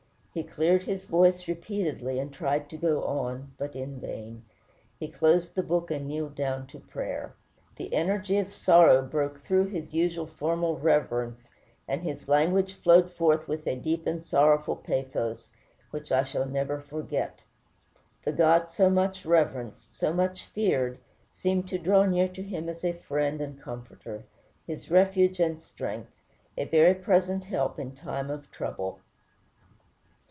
He 0.33 0.43
cleared 0.43 0.83
his 0.83 1.03
voice 1.03 1.45
repeatedly, 1.49 2.17
and 2.17 2.31
tried 2.33 2.69
to 2.69 2.77
go 2.77 3.03
on, 3.03 3.51
but 3.57 3.75
in 3.75 3.99
vain. 3.99 4.43
He 4.97 5.09
closed 5.09 5.55
the 5.55 5.61
book, 5.61 5.91
and 5.91 6.07
kneeled 6.07 6.35
down 6.35 6.67
to 6.67 6.79
prayer. 6.79 7.33
The 7.75 7.93
energy 7.93 8.37
of 8.37 8.53
sorrow 8.53 9.01
broke 9.01 9.43
through 9.43 9.65
his 9.65 9.93
usual 9.93 10.27
formal 10.27 10.77
reverence, 10.77 11.49
and 11.85 12.01
his 12.03 12.29
language 12.29 12.75
flowed 12.75 13.11
forth 13.11 13.49
with 13.49 13.67
a 13.67 13.75
deep 13.75 14.07
and 14.07 14.23
sorrowful 14.25 14.77
pathos 14.77 15.49
which 15.89 16.13
I 16.13 16.23
shall 16.23 16.45
never 16.45 16.79
forget. 16.79 17.39
The 18.23 18.31
God 18.31 18.71
so 18.71 18.89
much 18.89 19.25
reverenced, 19.25 19.93
so 19.93 20.13
much 20.13 20.45
feared, 20.45 20.97
seemed 21.29 21.67
to 21.67 21.77
draw 21.77 22.05
near 22.05 22.29
to 22.29 22.41
him 22.41 22.69
as 22.69 22.85
a 22.85 22.93
friend 22.93 23.41
and 23.41 23.61
comforter, 23.61 24.23
his 24.65 24.89
refuge 24.89 25.41
and 25.41 25.59
strength, 25.61 26.15
"a 26.57 26.63
very 26.63 26.93
present 26.93 27.43
help 27.43 27.77
in 27.77 27.93
time 27.93 28.29
of 28.31 28.49
trouble." 28.49 29.01